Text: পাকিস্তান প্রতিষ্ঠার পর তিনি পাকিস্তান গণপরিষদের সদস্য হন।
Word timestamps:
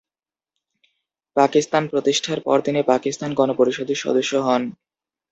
পাকিস্তান 1.35 1.83
প্রতিষ্ঠার 1.87 2.39
পর 2.41 2.57
তিনি 2.61 2.79
পাকিস্তান 2.83 3.29
গণপরিষদের 3.33 3.97
সদস্য 3.97 4.33
হন। 4.37 4.61